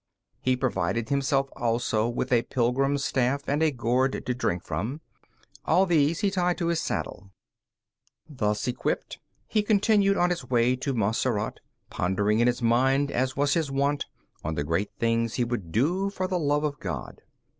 [0.41, 4.99] He provided himself also with a pilgrim's staff and a gourd to drink from.
[5.63, 7.29] All these he tied to his saddle.
[8.27, 11.59] Thus equipped, he continued on his way to Montserrat,
[11.91, 14.07] pondering in his mind, as was his wont,
[14.43, 17.21] on the great things he would do for the love of God.